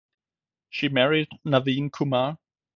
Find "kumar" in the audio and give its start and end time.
1.91-2.39